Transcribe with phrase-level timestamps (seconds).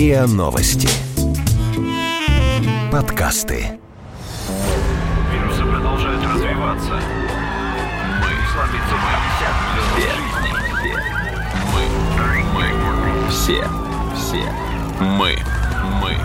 [0.00, 0.88] РИА Новости.
[2.90, 3.78] Подкасты.
[5.30, 6.98] Вирусы продолжают развиваться.
[8.22, 9.12] Мы сломиться мы.
[9.98, 10.10] Все.
[11.74, 11.82] Мы.
[12.54, 12.66] Мы.
[13.28, 13.62] Все.
[14.16, 14.42] Все.
[15.00, 15.36] Мы.
[16.00, 16.16] Мы.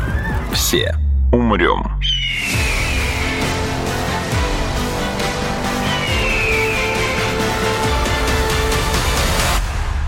[0.53, 0.95] Все.
[1.33, 1.83] Умрем.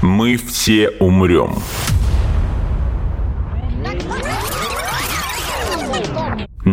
[0.01, 1.51] Мы все умрем.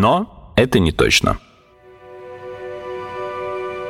[0.05, 1.39] Но это не точно.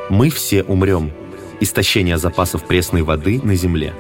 [0.08, 1.10] Мы все умрем.
[1.58, 3.92] Истощение запасов пресной воды на Земле.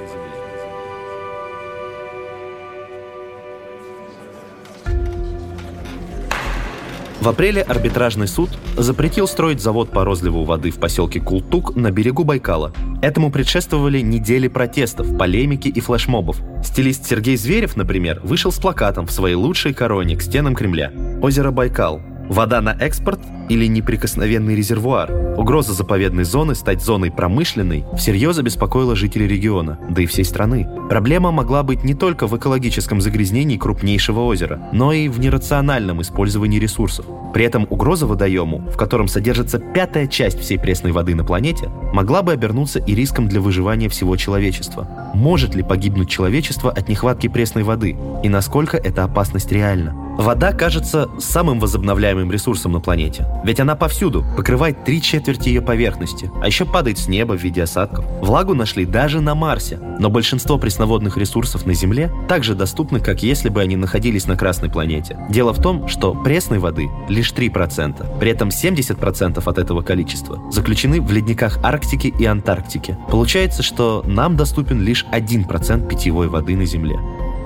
[7.24, 12.22] В апреле арбитражный суд запретил строить завод по розливу воды в поселке Култук на берегу
[12.22, 12.70] Байкала.
[13.00, 16.36] Этому предшествовали недели протестов, полемики и флешмобов.
[16.62, 20.92] Стилист Сергей Зверев, например, вышел с плакатом в своей лучшей короне к стенам Кремля.
[21.22, 22.02] Озеро Байкал.
[22.28, 25.12] Вода на экспорт или неприкосновенный резервуар.
[25.36, 30.66] Угроза заповедной зоны стать зоной промышленной всерьез обеспокоила жителей региона, да и всей страны.
[30.88, 36.58] Проблема могла быть не только в экологическом загрязнении крупнейшего озера, но и в нерациональном использовании
[36.58, 37.04] ресурсов.
[37.34, 42.22] При этом угроза водоему, в котором содержится пятая часть всей пресной воды на планете, могла
[42.22, 44.88] бы обернуться и риском для выживания всего человечества.
[45.14, 47.96] Может ли погибнуть человечество от нехватки пресной воды?
[48.22, 50.03] И насколько эта опасность реальна?
[50.16, 53.26] Вода кажется самым возобновляемым ресурсом на планете.
[53.44, 57.62] Ведь она повсюду, покрывает три четверти ее поверхности, а еще падает с неба в виде
[57.62, 58.04] осадков.
[58.20, 63.48] Влагу нашли даже на Марсе, но большинство пресноводных ресурсов на Земле также доступны, как если
[63.48, 65.18] бы они находились на Красной планете.
[65.30, 71.00] Дело в том, что пресной воды лишь 3%, при этом 70% от этого количества заключены
[71.00, 72.96] в ледниках Арктики и Антарктики.
[73.10, 76.98] Получается, что нам доступен лишь 1% питьевой воды на Земле.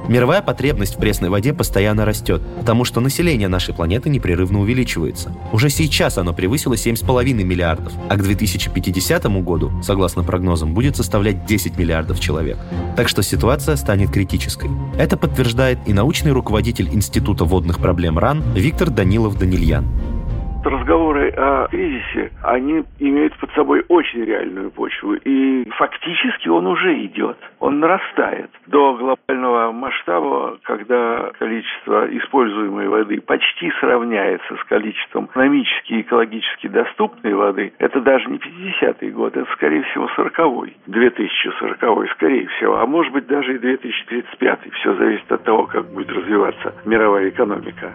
[0.08, 5.34] Мировая потребность в пресной воде постоянно растет, потому что население нашей планеты непрерывно увеличивается.
[5.52, 11.76] Уже сейчас оно превысило 7,5 миллиардов, а к 2050 году, согласно прогнозам, будет составлять 10
[11.76, 12.56] миллиардов человек.
[12.96, 14.70] Так что ситуация станет критической.
[14.96, 19.84] Это подтверждает и научный руководитель Института водных проблем РАН Виктор Данилов-Данильян
[21.30, 25.14] разговоры кризисе, они имеют под собой очень реальную почву.
[25.14, 33.70] И фактически он уже идет, он нарастает до глобального масштаба, когда количество используемой воды почти
[33.80, 37.72] сравняется с количеством экономически и экологически доступной воды.
[37.78, 43.26] Это даже не 50-й год, это, скорее всего, 40-й, 2040-й, скорее всего, а может быть
[43.26, 44.70] даже и 2035-й.
[44.70, 47.92] Все зависит от того, как будет развиваться мировая экономика.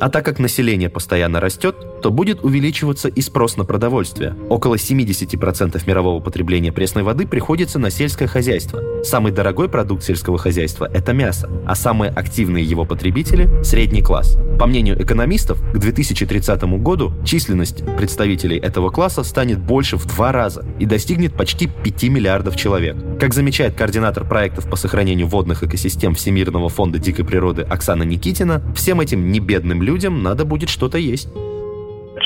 [0.00, 4.34] А так как население постоянно растет, то будет увеличиваться и спрос на продовольствие.
[4.48, 8.82] Около 70% мирового потребления пресной воды приходится на сельское хозяйство.
[9.02, 14.36] Самый дорогой продукт сельского хозяйства– это мясо, а самые активные его потребители– средний класс.
[14.58, 20.64] По мнению экономистов, к 2030 году численность представителей этого класса станет больше в два раза
[20.78, 22.96] и достигнет почти 5 миллиардов человек.
[23.18, 29.00] Как замечает координатор проектов по сохранению водных экосистем Всемирного фонда дикой природы Оксана Никитина, всем
[29.00, 31.28] этим небедным людям надо будет что-то есть.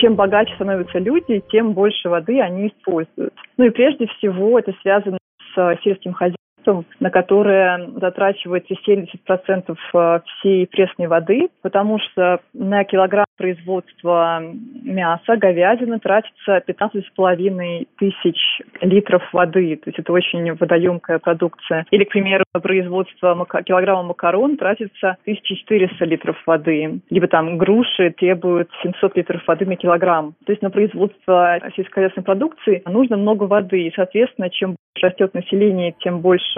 [0.05, 3.33] Чем богаче становятся люди, тем больше воды они используют.
[3.57, 5.17] Ну и прежде всего это связано
[5.55, 12.85] с сельским хозяйством средством, на которое затрачивается 70% э, всей пресной воды, потому что на
[12.85, 14.43] килограмм производства
[14.83, 18.39] мяса, говядины тратится 15,5 тысяч
[18.81, 19.77] литров воды.
[19.77, 21.87] То есть это очень водоемкая продукция.
[21.91, 27.01] Или, к примеру, производство килограмма макарон тратится 1400 литров воды.
[27.11, 30.35] Либо там груши требуют 700 литров воды на килограмм.
[30.47, 33.83] То есть на производство сельскохозяйственной продукции нужно много воды.
[33.83, 36.54] И, соответственно, чем растет население, тем больше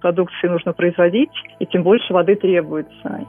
[0.00, 3.26] продукции нужно производить, и тем больше воды требуется.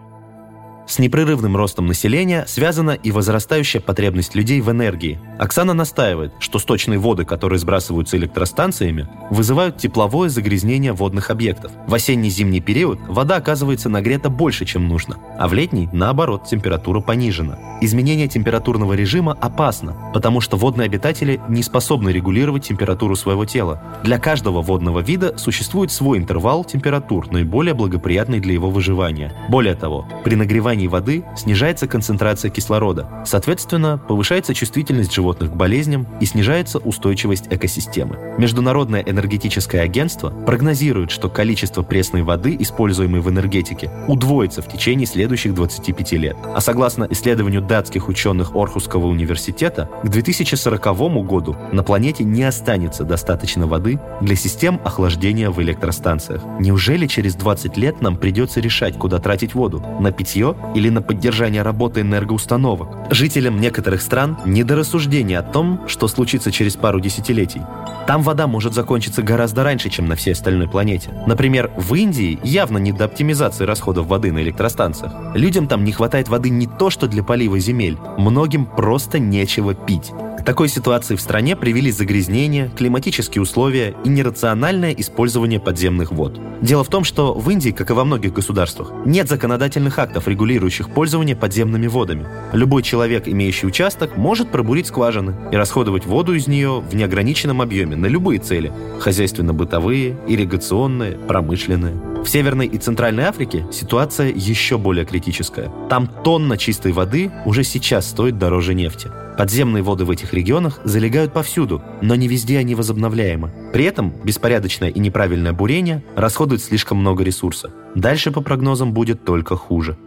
[0.91, 5.21] С непрерывным ростом населения связана и возрастающая потребность людей в энергии.
[5.39, 11.71] Оксана настаивает, что сточные воды, которые сбрасываются электростанциями, вызывают тепловое загрязнение водных объектов.
[11.87, 17.57] В осенне-зимний период вода оказывается нагрета больше, чем нужно, а в летний, наоборот, температура понижена.
[17.79, 23.81] Изменение температурного режима опасно, потому что водные обитатели не способны регулировать температуру своего тела.
[24.03, 29.33] Для каждого водного вида существует свой интервал температур, наиболее благоприятный для его выживания.
[29.47, 33.07] Более того, при нагревании состоянии воды снижается концентрация кислорода.
[33.25, 38.17] Соответственно, повышается чувствительность животных к болезням и снижается устойчивость экосистемы.
[38.37, 45.53] Международное энергетическое агентство прогнозирует, что количество пресной воды, используемой в энергетике, удвоится в течение следующих
[45.53, 46.35] 25 лет.
[46.55, 53.67] А согласно исследованию датских ученых Орхусского университета, к 2040 году на планете не останется достаточно
[53.67, 56.41] воды для систем охлаждения в электростанциях.
[56.59, 59.83] Неужели через 20 лет нам придется решать, куда тратить воду?
[59.99, 63.11] На питье или на поддержание работы энергоустановок?
[63.11, 67.61] Жителям некоторых стран не до рассуждения о том, что случится через пару десятилетий.
[68.07, 71.11] Там вода может закончиться гораздо раньше, чем на всей остальной планете.
[71.27, 75.13] Например, в Индии явно не до оптимизации расходов воды на электростанциях.
[75.35, 77.97] Людям там не хватает воды не то, что для полива земель.
[78.17, 80.11] Многим просто нечего пить.
[80.39, 86.39] К такой ситуации в стране привели загрязнение, климатические условия и нерациональное использование подземных вод.
[86.61, 90.89] Дело в том, что в Индии, как и во многих государствах, нет законодательных актов, регулирующих
[90.89, 92.27] пользование подземными водами.
[92.53, 97.95] Любой человек, имеющий участок, может пробурить скважины и расходовать воду из нее в неограниченном объеме
[97.95, 102.10] на любые цели– хозяйственно-бытовые, ирригационные, промышленные.
[102.23, 105.71] В Северной и Центральной Африке ситуация еще более критическая.
[105.89, 109.09] Там тонна чистой воды уже сейчас стоит дороже нефти.
[109.39, 113.51] Подземные воды в этих регионах залегают повсюду, но не везде они возобновляемы.
[113.73, 117.71] При этом беспорядочное и неправильное бурение расходует слишком много ресурса.
[117.95, 119.97] Дальше, по прогнозам, будет только хуже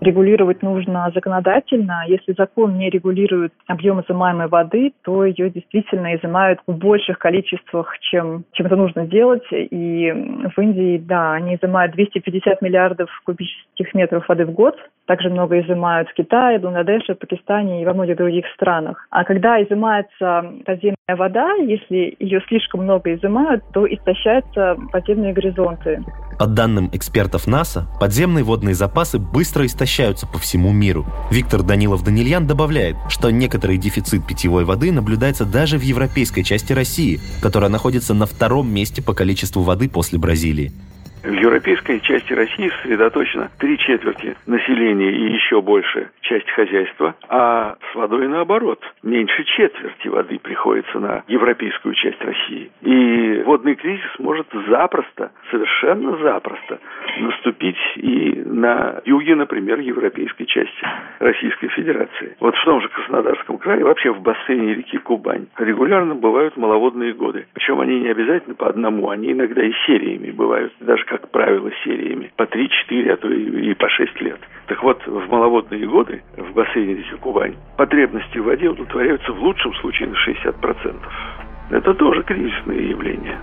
[0.00, 2.04] регулировать нужно законодательно.
[2.06, 8.44] Если закон не регулирует объем изымаемой воды, то ее действительно изымают в больших количествах, чем,
[8.52, 9.44] чем это нужно делать.
[9.50, 10.12] И
[10.54, 14.76] в Индии, да, они изымают 250 миллиардов кубических метров воды в год.
[15.06, 19.06] Также много изымают в Китае, Бангладеше, Пакистане и во многих других странах.
[19.10, 26.02] А когда изымается подземная вода, если ее слишком много изымают, то истощаются подземные горизонты.
[26.38, 31.06] По данным экспертов НАСА, подземные водные запасы быстро истощаются по всему миру.
[31.30, 37.70] Виктор Данилов-Данильян добавляет, что некоторый дефицит питьевой воды наблюдается даже в европейской части России, которая
[37.70, 40.72] находится на втором месте по количеству воды после Бразилии.
[41.26, 47.94] В европейской части России сосредоточено три четверти населения и еще больше часть хозяйства, а с
[47.96, 48.80] водой наоборот.
[49.02, 52.70] Меньше четверти воды приходится на европейскую часть России.
[52.82, 56.78] И водный кризис может запросто, совершенно запросто
[57.18, 60.86] наступить и на юге, например, европейской части
[61.18, 62.36] Российской Федерации.
[62.38, 67.46] Вот в том же Краснодарском крае, вообще в бассейне реки Кубань, регулярно бывают маловодные годы.
[67.52, 72.30] Причем они не обязательно по одному, они иногда и сериями бывают, даже как правило, сериями
[72.36, 74.40] по 3-4, а то и, по 6 лет.
[74.66, 79.74] Так вот, в маловодные годы в бассейне реки Кубань потребности в воде удовлетворяются в лучшем
[79.76, 80.96] случае на 60%.
[81.70, 83.38] Это тоже кризисное явление.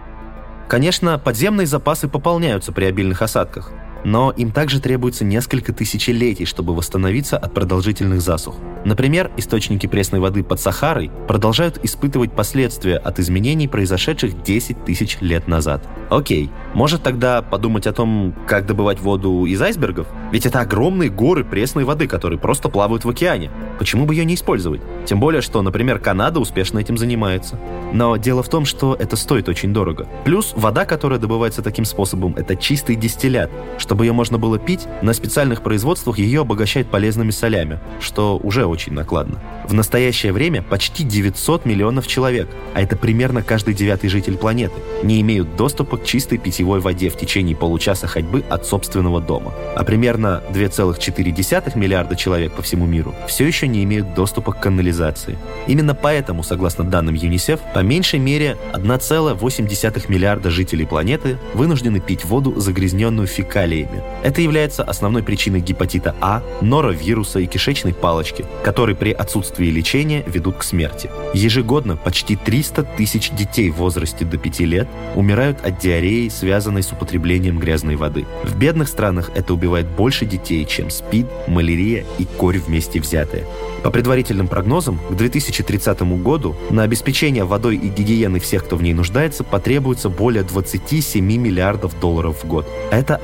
[0.69, 3.71] Конечно, подземные запасы пополняются при обильных осадках–
[4.03, 8.55] но им также требуется несколько тысячелетий, чтобы восстановиться от продолжительных засух.
[8.85, 15.47] Например, источники пресной воды под Сахарой продолжают испытывать последствия от изменений, произошедших 10 тысяч лет
[15.47, 15.87] назад.
[16.09, 20.07] Окей, может тогда подумать о том, как добывать воду из айсбергов?
[20.31, 23.51] Ведь это огромные горы пресной воды, которые просто плавают в океане.
[23.79, 24.81] Почему бы ее не использовать?
[25.05, 27.59] Тем более, что, например, Канада успешно этим занимается.
[27.93, 30.07] Но дело в том, что это стоит очень дорого.
[30.25, 34.87] Плюс вода, которая добывается таким способом, это чистый дистиллят, что чтобы ее можно было пить,
[35.03, 39.39] на специальных производствах ее обогащают полезными солями, что уже очень накладно.
[39.67, 44.73] В настоящее время почти 900 миллионов человек, а это примерно каждый девятый житель планеты,
[45.03, 49.53] не имеют доступа к чистой питьевой воде в течение получаса ходьбы от собственного дома.
[49.75, 55.37] А примерно 2,4 миллиарда человек по всему миру все еще не имеют доступа к канализации.
[55.67, 62.59] Именно поэтому, согласно данным ЮНИСЕФ, по меньшей мере 1,8 миллиарда жителей планеты вынуждены пить воду,
[62.59, 64.03] загрязненную фекалией бактериями.
[64.23, 70.57] Это является основной причиной гепатита А, норовируса и кишечной палочки, которые при отсутствии лечения ведут
[70.57, 71.09] к смерти.
[71.33, 76.91] Ежегодно почти 300 тысяч детей в возрасте до 5 лет умирают от диареи, связанной с
[76.91, 78.25] употреблением грязной воды.
[78.43, 83.45] В бедных странах это убивает больше детей, чем СПИД, малярия и корь вместе взятые.
[83.83, 88.93] По предварительным прогнозам, к 2030 году на обеспечение водой и гигиены всех, кто в ней
[88.93, 92.65] нуждается, потребуется более 27 миллиардов долларов в год.
[92.91, 93.17] Это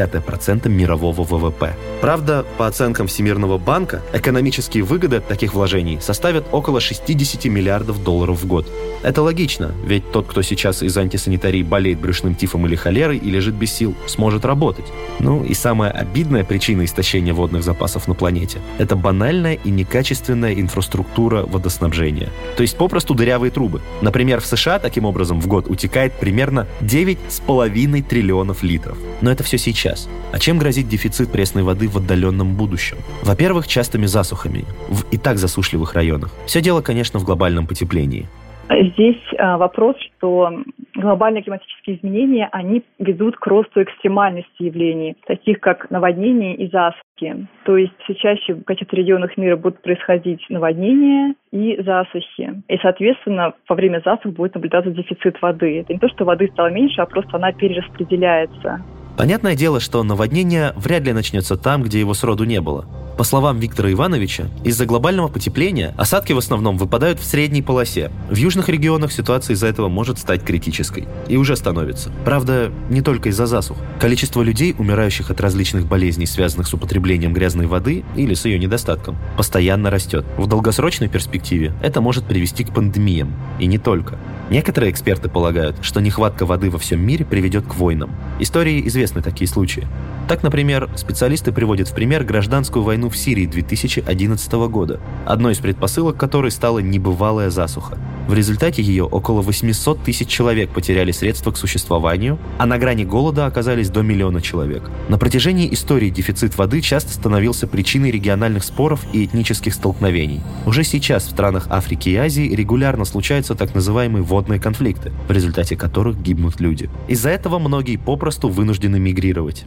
[0.00, 1.74] 1,1% мирового ВВП.
[2.00, 8.42] Правда, по оценкам Всемирного банка, экономические выгоды от таких вложений составят около 60 миллиардов долларов
[8.42, 8.66] в год.
[9.02, 13.54] Это логично, ведь тот, кто сейчас из антисанитарии болеет брюшным тифом или холерой и лежит
[13.54, 14.86] без сил, сможет работать.
[15.18, 21.44] Ну и самая обидная причина истощения водных запасов на планете– это банальная и некачественная инфраструктура
[21.46, 22.30] водоснабжения.
[22.56, 23.80] То есть попросту дырявые трубы.
[24.00, 28.98] Например, в США таким образом в год утекает примерно 9,5 триллионов литров.
[29.20, 29.79] Но это все сейчас.
[29.80, 30.08] Сейчас.
[30.32, 32.98] А чем грозит дефицит пресной воды в отдаленном будущем?
[33.22, 36.30] Во-первых, частыми засухами в и так засушливых районах.
[36.46, 38.26] Все дело, конечно, в глобальном потеплении.
[38.70, 40.48] Здесь а, вопрос, что
[40.94, 47.48] глобальные климатические изменения, они ведут к росту экстремальности явлений, таких как наводнения и засухи.
[47.64, 52.62] То есть все чаще в каких-то регионах мира будут происходить наводнения и засухи.
[52.68, 55.80] И, соответственно, во время засух будет наблюдаться дефицит воды.
[55.80, 58.84] Это не то, что воды стало меньше, а просто она перераспределяется.
[59.16, 62.86] Понятное дело, что наводнение вряд ли начнется там, где его сроду не было.
[63.20, 68.10] По словам Виктора Ивановича, из-за глобального потепления осадки в основном выпадают в средней полосе.
[68.30, 71.06] В южных регионах ситуация из-за этого может стать критической.
[71.28, 72.10] И уже становится.
[72.24, 73.76] Правда, не только из-за засух.
[74.00, 79.18] Количество людей, умирающих от различных болезней, связанных с употреблением грязной воды или с ее недостатком,
[79.36, 80.24] постоянно растет.
[80.38, 83.34] В долгосрочной перспективе это может привести к пандемиям.
[83.58, 84.18] И не только.
[84.48, 88.10] Некоторые эксперты полагают, что нехватка воды во всем мире приведет к войнам.
[88.40, 89.86] Истории известны такие случаи.
[90.28, 96.16] Так, например, специалисты приводят в пример гражданскую войну в Сирии 2011 года, одной из предпосылок
[96.16, 97.98] которой стала небывалая засуха.
[98.28, 103.46] В результате ее около 800 тысяч человек потеряли средства к существованию, а на грани голода
[103.46, 104.88] оказались до миллиона человек.
[105.08, 110.42] На протяжении истории дефицит воды часто становился причиной региональных споров и этнических столкновений.
[110.64, 115.74] Уже сейчас в странах Африки и Азии регулярно случаются так называемые водные конфликты, в результате
[115.74, 116.88] которых гибнут люди.
[117.08, 119.66] Из-за этого многие попросту вынуждены мигрировать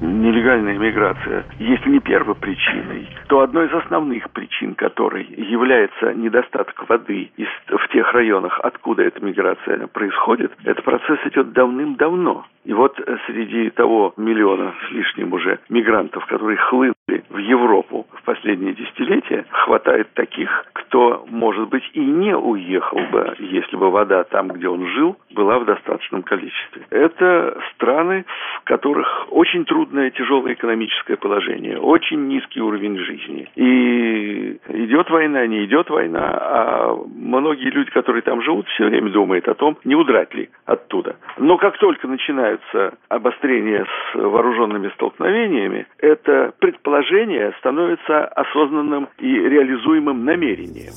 [0.00, 7.30] нелегальная миграция, если не первой причиной, то одной из основных причин которой является недостаток воды
[7.36, 12.46] в тех районах, откуда эта миграция происходит, этот процесс идет давным-давно.
[12.64, 16.93] И вот среди того миллиона с лишним уже мигрантов, которые хлынули
[17.34, 23.76] в Европу в последние десятилетия, хватает таких, кто, может быть, и не уехал бы, если
[23.76, 26.86] бы вода там, где он жил, была в достаточном количестве.
[26.90, 28.24] Это страны,
[28.60, 33.48] в которых очень трудное, тяжелое экономическое положение, очень низкий уровень жизни.
[33.56, 39.48] И идет война, не идет война, а многие люди, которые там живут, все время думают
[39.48, 41.16] о том, не удрать ли оттуда.
[41.38, 46.52] Но как только начинаются обострения с вооруженными столкновениями, это
[46.94, 50.92] предположение становится осознанным и реализуемым намерением.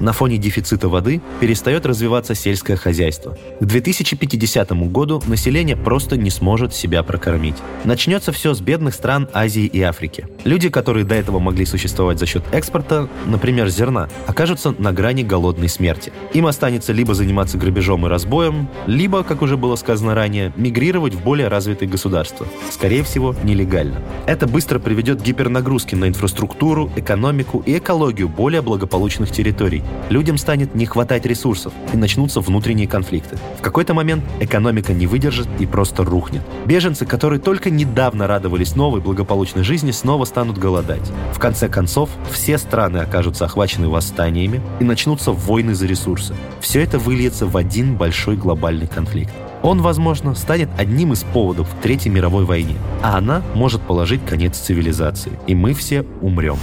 [0.00, 3.36] На фоне дефицита воды перестает развиваться сельское хозяйство.
[3.60, 7.56] К 2050 году население просто не сможет себя прокормить.
[7.84, 10.26] Начнется все с бедных стран Азии и Африки.
[10.44, 15.70] Люди, которые до этого могли существовать за счет экспорта, например, зерна, окажутся на грани голодной
[15.70, 16.12] смерти.
[16.34, 21.22] Им останется либо заниматься грабежом и разбоем, либо, как уже было сказано ранее, мигрировать в
[21.22, 22.46] более развитые государства.
[22.70, 24.02] Скорее всего, нелегально.
[24.26, 30.74] Это быстро приведет к гипернагрузке на инфраструктуру, экономику и экологию более благополучных территорий, людям станет
[30.74, 33.38] не хватать ресурсов и начнутся внутренние конфликты.
[33.58, 36.42] В какой-то момент экономика не выдержит и просто рухнет.
[36.66, 41.12] Беженцы, которые только недавно радовались новой благополучной жизни, снова станут голодать.
[41.32, 46.34] В конце концов, все страны окажутся охвачены восстаниями и начнутся войны за ресурсы.
[46.60, 49.32] Все это выльется в один большой глобальный конфликт.
[49.62, 54.58] Он, возможно, станет одним из поводов к Третьей мировой войне, а она может положить конец
[54.58, 56.58] цивилизации, и мы все умрем.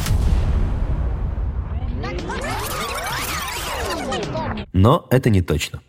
[4.74, 5.80] Но это не точно.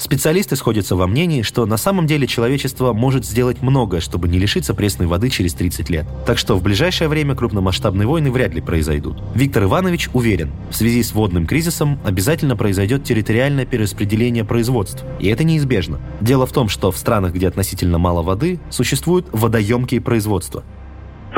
[0.00, 4.72] Специалисты сходятся во мнении, что на самом деле человечество может сделать многое, чтобы не лишиться
[4.72, 6.06] пресной воды через 30 лет.
[6.24, 9.18] Так что в ближайшее время крупномасштабные войны вряд ли произойдут.
[9.34, 15.04] Виктор Иванович уверен, в связи с водным кризисом обязательно произойдет территориальное перераспределение производств.
[15.18, 16.00] И это неизбежно.
[16.22, 20.64] Дело в том, что в странах, где относительно мало воды, существуют водоемкие производства.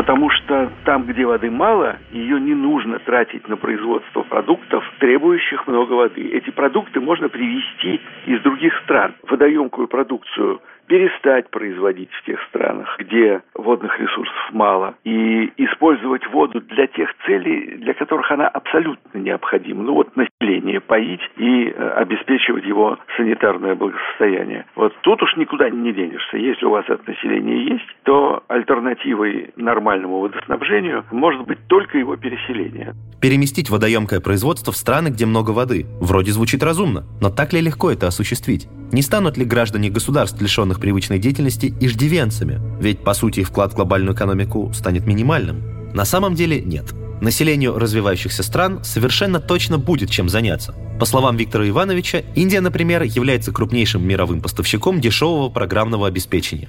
[0.02, 5.92] Потому что там, где воды мало, ее не нужно тратить на производство продуктов, требующих много
[5.92, 6.28] воды.
[6.32, 9.14] Эти продукты можно привезти из других стран.
[9.22, 16.86] Водоемкую продукцию перестать производить в тех странах, где водных ресурсов мало, и использовать воду для
[16.86, 19.82] тех целей, для которых она абсолютно необходима.
[19.82, 24.66] Ну вот население поить и э, обеспечивать его санитарное благосостояние.
[24.76, 26.36] Вот тут уж никуда не денешься.
[26.36, 32.94] Если у вас это население есть, то альтернативой нормальному водоснабжению может быть только его переселение.
[33.20, 35.86] Переместить водоемкое производство в страны, где много воды.
[36.00, 38.68] Вроде звучит разумно, но так ли легко это осуществить?
[38.92, 42.60] Не станут ли граждане государств, лишенных привычной деятельности, иждивенцами?
[42.78, 45.62] Ведь, по сути, вклад в глобальную экономику станет минимальным.
[45.94, 46.92] На самом деле нет.
[47.22, 50.74] Населению развивающихся стран совершенно точно будет чем заняться.
[51.00, 56.68] По словам Виктора Ивановича, Индия, например, является крупнейшим мировым поставщиком дешевого программного обеспечения.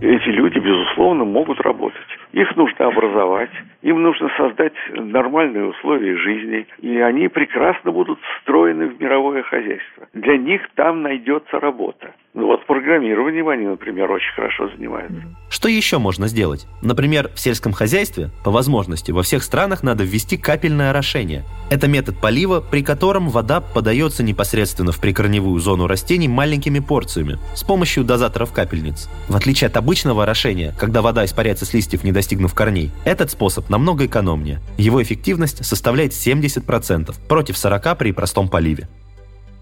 [0.00, 3.50] Эти люди, безусловно, могут работать Их нужно образовать,
[3.82, 10.08] им нужно создать нормальные условия жизни, и они прекрасно будут встроены в мировое хозяйство.
[10.14, 12.12] Для них там найдется работа.
[12.34, 15.22] Ну вот программированием они, например, очень хорошо занимаются.
[15.48, 16.66] Что еще можно сделать?
[16.82, 21.44] Например, в сельском хозяйстве, по возможности, во всех странах надо ввести капельное орошение.
[21.70, 27.62] Это метод полива, при котором вода подается непосредственно в прикорневую зону растений маленькими порциями с
[27.62, 29.08] помощью дозаторов капельниц.
[29.28, 33.68] В отличие от обычного орошения, когда вода испаряется с листьев, не достигнув корней, этот способ
[33.68, 34.58] намного экономнее.
[34.78, 38.88] Его эффективность составляет 70% против 40% при простом поливе.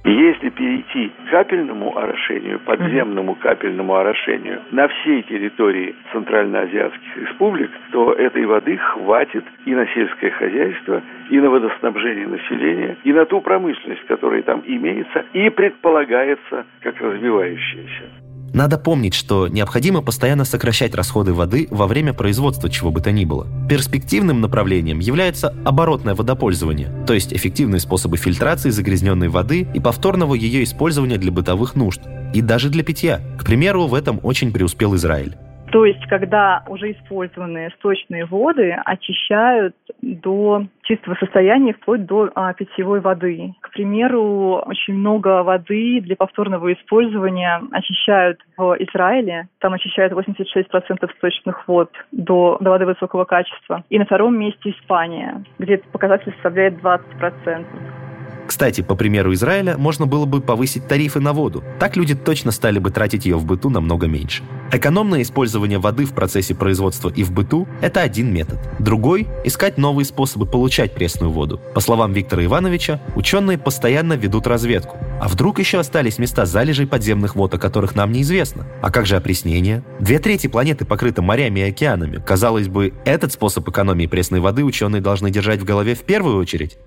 [0.05, 8.45] Если перейти к капельному орошению, подземному капельному орошению на всей территории центральноазиатских республик, то этой
[8.47, 14.43] воды хватит и на сельское хозяйство, и на водоснабжение населения, и на ту промышленность, которая
[14.43, 18.22] там имеется и предполагается как развивающаяся.
[18.53, 23.25] Надо помнить, что необходимо постоянно сокращать расходы воды во время производства чего бы то ни
[23.25, 23.47] было.
[23.69, 30.65] Перспективным направлением является оборотное водопользование, то есть эффективные способы фильтрации загрязненной воды и повторного ее
[30.65, 32.03] использования для бытовых нужд,
[32.35, 33.21] и даже для питья.
[33.39, 35.37] К примеру, в этом очень преуспел Израиль.
[35.73, 43.01] То есть, когда уже использованные сточные воды очищают до чистого состояния, вплоть до а, питьевой
[43.01, 43.55] воды.
[43.63, 49.49] К примеру, очень много воды для повторного использования очищают в Израиле.
[49.61, 53.83] Там очищают 86% сточных вод до, до воды высокого качества.
[53.89, 58.02] И на втором месте Испания, где этот показатель составляет 20%.
[58.47, 61.63] Кстати, по примеру Израиля, можно было бы повысить тарифы на воду.
[61.79, 64.43] Так люди точно стали бы тратить ее в быту намного меньше.
[64.73, 68.59] Экономное использование воды в процессе производства и в быту– это один метод.
[68.79, 71.61] Другой– искать новые способы получать пресную воду.
[71.75, 74.97] По словам Виктора Ивановича, ученые постоянно ведут разведку.
[75.21, 78.67] А вдруг еще остались места залежей подземных вод, о которых нам неизвестно?
[78.81, 79.83] А как же опреснение?
[80.01, 82.17] Две трети планеты покрыты морями и океанами.
[82.17, 86.79] Казалось бы, этот способ экономии пресной воды ученые должны держать в голове в первую очередь.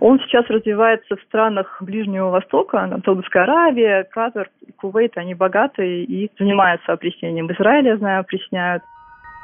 [0.00, 6.92] Он сейчас развивается в странах Ближнего Востока, Саудовская Аравия, Катар, Кувейт, они богатые и занимаются
[6.92, 7.46] опреснением.
[7.46, 8.82] В Израиле, я знаю, опресняют.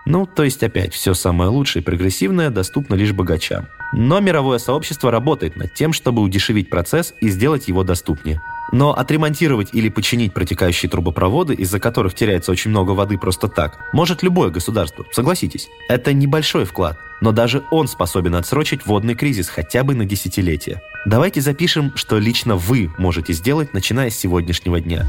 [0.06, 3.66] Ну, то есть опять, все самое лучшее и прогрессивное доступно лишь богачам.
[3.92, 8.40] Но мировое сообщество работает над тем, чтобы удешевить процесс и сделать его доступнее.
[8.72, 14.22] Но отремонтировать или починить протекающие трубопроводы, из-за которых теряется очень много воды просто так, может
[14.22, 15.68] любое государство, согласитесь.
[15.88, 20.82] Это небольшой вклад, но даже он способен отсрочить водный кризис хотя бы на десятилетия.
[21.06, 25.06] Давайте запишем, что лично вы можете сделать, начиная с сегодняшнего дня.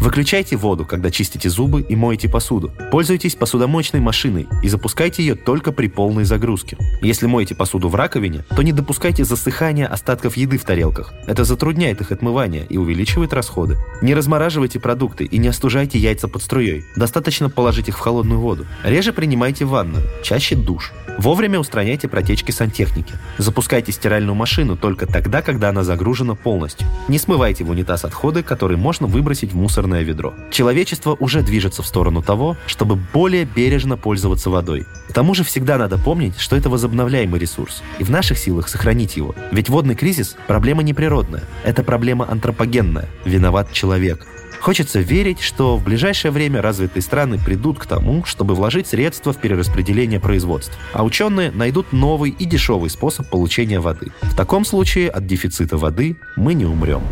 [0.00, 2.70] Выключайте воду, когда чистите зубы и моете посуду.
[2.92, 6.76] Пользуйтесь посудомоечной машиной и запускайте ее только при полной загрузке.
[7.02, 11.12] Если моете посуду в раковине, то не допускайте засыхания остатков еды в тарелках.
[11.26, 13.76] Это затрудняет их отмывание и увеличивает расходы.
[14.00, 16.84] Не размораживайте продукты и не остужайте яйца под струей.
[16.94, 18.66] Достаточно положить их в холодную воду.
[18.84, 20.92] Реже принимайте ванную, чаще душ.
[21.18, 23.12] Вовремя устраняйте протечки сантехники.
[23.38, 26.86] Запускайте стиральную машину только тогда, когда она загружена полностью.
[27.08, 29.56] Не смывайте в унитаз отходы, которые можно выбросить в
[29.88, 30.34] мусорное ведро.
[30.50, 34.86] Человечество уже движется в сторону того, чтобы более бережно пользоваться водой.
[35.08, 39.16] К тому же всегда надо помнить, что это возобновляемый ресурс, и в наших силах сохранить
[39.16, 39.34] его.
[39.52, 43.08] Ведь водный кризис– проблема не природная, это проблема антропогенная.
[43.24, 44.26] Виноват человек–
[44.60, 49.36] Хочется верить, что в ближайшее время развитые страны придут к тому, чтобы вложить средства в
[49.36, 54.08] перераспределение производств, а ученые найдут новый и дешевый способ получения воды.
[54.22, 57.02] В таком случае от дефицита воды мы не умрем.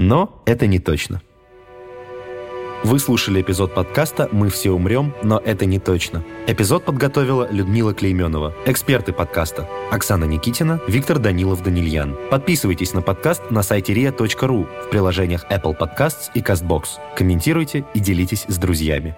[0.00, 1.20] Но это не точно.
[2.84, 6.24] Вы слушали эпизод подкаста «Мы все умрем, но это не точно».
[6.46, 8.54] Эпизод подготовила Людмила Клейменова.
[8.64, 12.16] Эксперты подкаста Оксана Никитина, Виктор Данилов-Данильян.
[12.30, 16.84] Подписывайтесь на подкаст на сайте ria.ru в приложениях Apple Podcasts и CastBox.
[17.14, 19.14] Комментируйте и делитесь с друзьями.